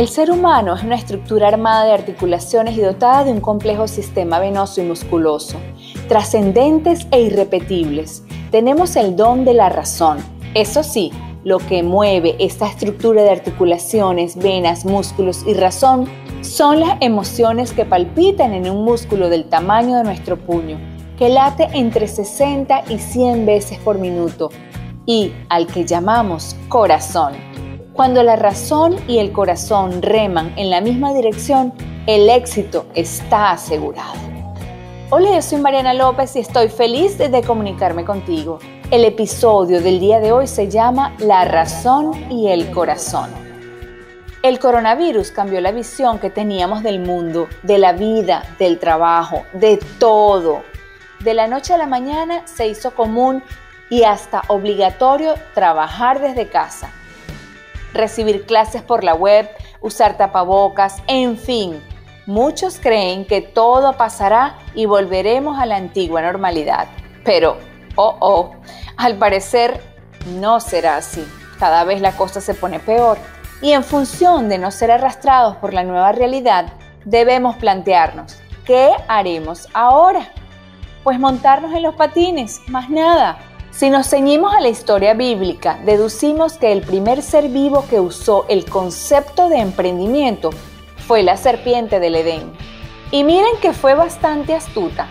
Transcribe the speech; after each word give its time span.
El 0.00 0.08
ser 0.08 0.30
humano 0.30 0.74
es 0.74 0.82
una 0.82 0.94
estructura 0.94 1.48
armada 1.48 1.84
de 1.84 1.92
articulaciones 1.92 2.74
y 2.74 2.80
dotada 2.80 3.22
de 3.22 3.32
un 3.32 3.42
complejo 3.42 3.86
sistema 3.86 4.38
venoso 4.38 4.80
y 4.80 4.84
musculoso, 4.84 5.58
trascendentes 6.08 7.06
e 7.10 7.20
irrepetibles. 7.20 8.24
Tenemos 8.50 8.96
el 8.96 9.14
don 9.14 9.44
de 9.44 9.52
la 9.52 9.68
razón. 9.68 10.16
Eso 10.54 10.82
sí, 10.84 11.12
lo 11.44 11.58
que 11.58 11.82
mueve 11.82 12.34
esta 12.38 12.66
estructura 12.66 13.22
de 13.22 13.28
articulaciones, 13.28 14.36
venas, 14.36 14.86
músculos 14.86 15.44
y 15.46 15.52
razón 15.52 16.08
son 16.40 16.80
las 16.80 16.96
emociones 17.02 17.74
que 17.74 17.84
palpitan 17.84 18.54
en 18.54 18.70
un 18.70 18.82
músculo 18.86 19.28
del 19.28 19.50
tamaño 19.50 19.98
de 19.98 20.04
nuestro 20.04 20.38
puño, 20.38 20.78
que 21.18 21.28
late 21.28 21.68
entre 21.74 22.08
60 22.08 22.84
y 22.88 22.98
100 22.98 23.44
veces 23.44 23.78
por 23.80 23.98
minuto 23.98 24.48
y 25.04 25.34
al 25.50 25.66
que 25.66 25.84
llamamos 25.84 26.56
corazón. 26.70 27.49
Cuando 28.00 28.22
la 28.22 28.36
razón 28.36 28.96
y 29.08 29.18
el 29.18 29.30
corazón 29.30 30.00
reman 30.00 30.54
en 30.56 30.70
la 30.70 30.80
misma 30.80 31.12
dirección, 31.12 31.74
el 32.06 32.30
éxito 32.30 32.86
está 32.94 33.50
asegurado. 33.50 34.18
Hola, 35.10 35.34
yo 35.34 35.42
soy 35.42 35.60
Mariana 35.60 35.92
López 35.92 36.34
y 36.34 36.38
estoy 36.38 36.70
feliz 36.70 37.18
de 37.18 37.42
comunicarme 37.42 38.06
contigo. 38.06 38.58
El 38.90 39.04
episodio 39.04 39.82
del 39.82 40.00
día 40.00 40.18
de 40.18 40.32
hoy 40.32 40.46
se 40.46 40.70
llama 40.70 41.14
La 41.18 41.44
razón 41.44 42.14
y 42.32 42.48
el 42.48 42.70
corazón. 42.70 43.28
El 44.42 44.58
coronavirus 44.58 45.30
cambió 45.30 45.60
la 45.60 45.70
visión 45.70 46.18
que 46.20 46.30
teníamos 46.30 46.82
del 46.82 47.00
mundo, 47.00 47.48
de 47.64 47.76
la 47.76 47.92
vida, 47.92 48.44
del 48.58 48.78
trabajo, 48.78 49.42
de 49.52 49.78
todo. 49.98 50.62
De 51.18 51.34
la 51.34 51.48
noche 51.48 51.74
a 51.74 51.76
la 51.76 51.86
mañana 51.86 52.46
se 52.46 52.66
hizo 52.66 52.94
común 52.94 53.42
y 53.90 54.04
hasta 54.04 54.42
obligatorio 54.48 55.34
trabajar 55.52 56.22
desde 56.22 56.48
casa 56.48 56.94
recibir 57.92 58.46
clases 58.46 58.82
por 58.82 59.04
la 59.04 59.14
web, 59.14 59.48
usar 59.80 60.16
tapabocas, 60.16 61.02
en 61.06 61.36
fin. 61.36 61.82
Muchos 62.26 62.78
creen 62.78 63.24
que 63.24 63.40
todo 63.40 63.96
pasará 63.96 64.56
y 64.74 64.86
volveremos 64.86 65.58
a 65.58 65.66
la 65.66 65.76
antigua 65.76 66.22
normalidad. 66.22 66.88
Pero, 67.24 67.56
oh, 67.96 68.16
oh, 68.20 68.52
al 68.96 69.16
parecer 69.16 69.80
no 70.38 70.60
será 70.60 70.96
así. 70.96 71.26
Cada 71.58 71.84
vez 71.84 72.00
la 72.00 72.12
cosa 72.12 72.40
se 72.40 72.54
pone 72.54 72.78
peor. 72.78 73.18
Y 73.62 73.72
en 73.72 73.84
función 73.84 74.48
de 74.48 74.58
no 74.58 74.70
ser 74.70 74.90
arrastrados 74.90 75.56
por 75.56 75.74
la 75.74 75.82
nueva 75.82 76.12
realidad, 76.12 76.72
debemos 77.04 77.56
plantearnos, 77.56 78.40
¿qué 78.64 78.90
haremos 79.08 79.68
ahora? 79.74 80.32
Pues 81.02 81.18
montarnos 81.18 81.72
en 81.74 81.82
los 81.82 81.94
patines, 81.94 82.60
más 82.68 82.88
nada 82.88 83.38
si 83.80 83.88
nos 83.88 84.08
ceñimos 84.08 84.52
a 84.52 84.60
la 84.60 84.68
historia 84.68 85.14
bíblica, 85.14 85.80
deducimos 85.86 86.58
que 86.58 86.70
el 86.70 86.82
primer 86.82 87.22
ser 87.22 87.48
vivo 87.48 87.86
que 87.88 87.98
usó 87.98 88.44
el 88.50 88.66
concepto 88.66 89.48
de 89.48 89.56
emprendimiento 89.56 90.50
fue 91.06 91.22
la 91.22 91.38
serpiente 91.38 91.98
del 91.98 92.16
Edén. 92.16 92.52
Y 93.10 93.24
miren 93.24 93.56
que 93.62 93.72
fue 93.72 93.94
bastante 93.94 94.54
astuta. 94.54 95.08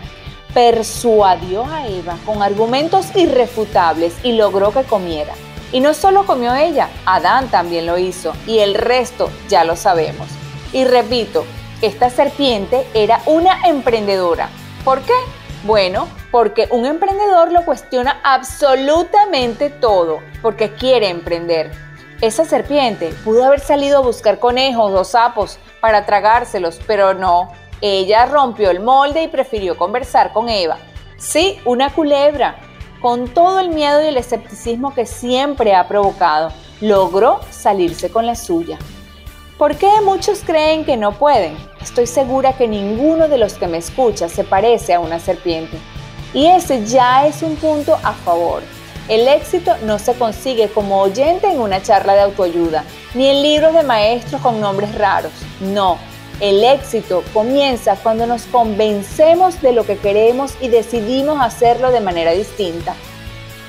Persuadió 0.54 1.64
a 1.64 1.88
Eva 1.88 2.16
con 2.24 2.44
argumentos 2.44 3.06
irrefutables 3.16 4.14
y 4.22 4.34
logró 4.34 4.70
que 4.70 4.84
comiera. 4.84 5.34
Y 5.72 5.80
no 5.80 5.92
solo 5.92 6.24
comió 6.24 6.54
ella, 6.54 6.90
Adán 7.06 7.48
también 7.48 7.86
lo 7.86 7.98
hizo 7.98 8.34
y 8.46 8.60
el 8.60 8.74
resto 8.74 9.30
ya 9.48 9.64
lo 9.64 9.74
sabemos. 9.74 10.28
Y 10.72 10.84
repito, 10.84 11.44
esta 11.82 12.08
serpiente 12.08 12.86
era 12.94 13.20
una 13.26 13.66
emprendedora. 13.66 14.48
¿Por 14.84 15.00
qué? 15.00 15.39
Bueno, 15.62 16.08
porque 16.30 16.68
un 16.70 16.86
emprendedor 16.86 17.52
lo 17.52 17.64
cuestiona 17.66 18.18
absolutamente 18.24 19.68
todo, 19.68 20.20
porque 20.40 20.72
quiere 20.72 21.10
emprender. 21.10 21.70
Esa 22.22 22.44
serpiente 22.44 23.14
pudo 23.24 23.44
haber 23.44 23.60
salido 23.60 23.98
a 23.98 24.02
buscar 24.02 24.38
conejos 24.38 24.92
o 24.92 25.04
sapos 25.04 25.58
para 25.80 26.06
tragárselos, 26.06 26.80
pero 26.86 27.12
no. 27.12 27.52
Ella 27.82 28.26
rompió 28.26 28.70
el 28.70 28.80
molde 28.80 29.22
y 29.22 29.28
prefirió 29.28 29.76
conversar 29.76 30.32
con 30.32 30.48
Eva. 30.48 30.78
Sí, 31.18 31.60
una 31.64 31.92
culebra. 31.92 32.56
Con 33.00 33.28
todo 33.28 33.60
el 33.60 33.70
miedo 33.70 34.02
y 34.02 34.08
el 34.08 34.18
escepticismo 34.18 34.94
que 34.94 35.06
siempre 35.06 35.74
ha 35.74 35.88
provocado, 35.88 36.52
logró 36.80 37.40
salirse 37.50 38.10
con 38.10 38.26
la 38.26 38.34
suya. 38.34 38.78
¿Por 39.56 39.76
qué 39.76 39.90
muchos 40.04 40.40
creen 40.44 40.84
que 40.84 40.96
no 40.98 41.12
pueden? 41.12 41.56
Estoy 41.82 42.06
segura 42.06 42.52
que 42.52 42.68
ninguno 42.68 43.28
de 43.28 43.38
los 43.38 43.54
que 43.54 43.66
me 43.66 43.78
escucha 43.78 44.28
se 44.28 44.44
parece 44.44 44.94
a 44.94 45.00
una 45.00 45.18
serpiente. 45.18 45.78
Y 46.34 46.46
ese 46.46 46.86
ya 46.86 47.26
es 47.26 47.42
un 47.42 47.56
punto 47.56 47.98
a 48.02 48.12
favor. 48.12 48.62
El 49.08 49.26
éxito 49.26 49.76
no 49.84 49.98
se 49.98 50.14
consigue 50.14 50.68
como 50.68 51.00
oyente 51.00 51.48
en 51.50 51.58
una 51.58 51.82
charla 51.82 52.14
de 52.14 52.20
autoayuda, 52.20 52.84
ni 53.14 53.28
en 53.28 53.42
libros 53.42 53.74
de 53.74 53.82
maestros 53.82 54.40
con 54.40 54.60
nombres 54.60 54.94
raros. 54.94 55.32
No, 55.60 55.98
el 56.40 56.62
éxito 56.62 57.24
comienza 57.32 57.96
cuando 57.96 58.26
nos 58.26 58.44
convencemos 58.44 59.60
de 59.60 59.72
lo 59.72 59.84
que 59.84 59.98
queremos 59.98 60.54
y 60.60 60.68
decidimos 60.68 61.40
hacerlo 61.40 61.90
de 61.90 62.00
manera 62.00 62.30
distinta. 62.32 62.94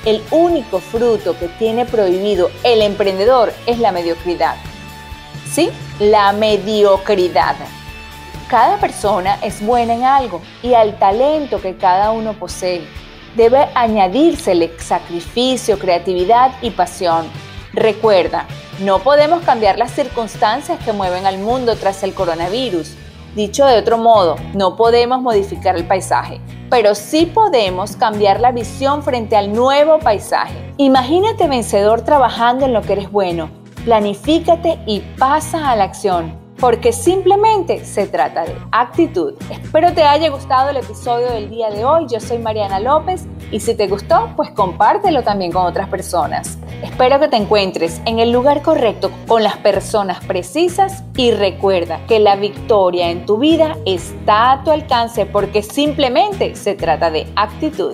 El 0.05 0.21
único 0.31 0.79
fruto 0.79 1.37
que 1.39 1.47
tiene 1.47 1.85
prohibido 1.85 2.51
el 2.63 2.81
emprendedor 2.81 3.53
es 3.65 3.79
la 3.79 3.91
mediocridad. 3.91 4.55
¿sí? 5.51 5.69
La 5.99 6.31
mediocridad. 6.33 7.55
Cada 8.49 8.77
persona 8.77 9.37
es 9.41 9.65
buena 9.65 9.93
en 9.93 10.03
algo 10.03 10.41
y 10.61 10.73
al 10.73 10.97
talento 10.99 11.61
que 11.61 11.77
cada 11.77 12.11
uno 12.11 12.33
posee 12.33 12.85
debe 13.35 13.67
añadírsele 13.75 14.71
sacrificio, 14.77 15.79
creatividad 15.79 16.51
y 16.61 16.71
pasión. 16.71 17.27
Recuerda, 17.73 18.45
no 18.81 18.99
podemos 18.99 19.41
cambiar 19.43 19.77
las 19.77 19.91
circunstancias 19.91 20.79
que 20.83 20.91
mueven 20.91 21.25
al 21.25 21.37
mundo 21.37 21.75
tras 21.77 22.03
el 22.03 22.13
coronavirus. 22.13 22.95
Dicho 23.35 23.65
de 23.65 23.77
otro 23.77 23.97
modo, 23.97 24.35
no 24.53 24.75
podemos 24.75 25.21
modificar 25.21 25.77
el 25.77 25.85
paisaje, 25.85 26.41
pero 26.69 26.95
sí 26.95 27.25
podemos 27.25 27.95
cambiar 27.95 28.41
la 28.41 28.51
visión 28.51 29.03
frente 29.03 29.37
al 29.37 29.53
nuevo 29.53 29.99
paisaje. 29.99 30.73
Imagínate 30.75 31.47
vencedor 31.47 32.01
trabajando 32.01 32.65
en 32.65 32.73
lo 32.73 32.81
que 32.81 32.93
eres 32.93 33.09
bueno 33.09 33.61
planifícate 33.83 34.79
y 34.85 34.99
pasa 35.17 35.71
a 35.71 35.75
la 35.75 35.85
acción, 35.85 36.39
porque 36.61 36.93
simplemente 36.93 37.83
se 37.83 38.05
trata 38.05 38.45
de 38.45 38.55
actitud. 38.71 39.33
Espero 39.49 39.91
te 39.93 40.03
haya 40.03 40.29
gustado 40.29 40.69
el 40.69 40.77
episodio 40.77 41.31
del 41.31 41.49
día 41.49 41.71
de 41.71 41.83
hoy. 41.83 42.05
Yo 42.07 42.19
soy 42.19 42.37
Mariana 42.37 42.79
López 42.79 43.25
y 43.51 43.59
si 43.59 43.73
te 43.73 43.87
gustó, 43.87 44.29
pues 44.37 44.51
compártelo 44.51 45.23
también 45.23 45.51
con 45.51 45.65
otras 45.65 45.89
personas. 45.89 46.59
Espero 46.83 47.19
que 47.19 47.27
te 47.27 47.37
encuentres 47.37 47.99
en 48.05 48.19
el 48.19 48.31
lugar 48.31 48.61
correcto 48.61 49.11
con 49.27 49.43
las 49.43 49.57
personas 49.57 50.23
precisas 50.23 51.03
y 51.17 51.31
recuerda 51.31 51.99
que 52.07 52.19
la 52.19 52.35
victoria 52.35 53.09
en 53.09 53.25
tu 53.25 53.39
vida 53.39 53.75
está 53.87 54.51
a 54.51 54.63
tu 54.63 54.69
alcance 54.69 55.25
porque 55.25 55.63
simplemente 55.63 56.55
se 56.55 56.75
trata 56.75 57.09
de 57.09 57.27
actitud. 57.35 57.93